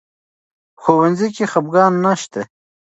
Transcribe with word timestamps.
په 0.73 0.77
ښوونځي 0.81 1.27
کې 1.35 1.45
خفګان 1.51 1.93
نه 2.03 2.13
شته. 2.21 2.41